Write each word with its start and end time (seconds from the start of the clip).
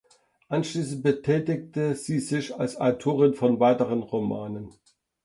Anschließend 0.47 1.03
betätigte 1.03 1.93
sie 1.93 2.17
sich 2.17 2.55
als 2.55 2.75
Autorin 2.77 3.35
von 3.35 3.59
weiteren 3.59 4.01
Romanen. 4.01 4.73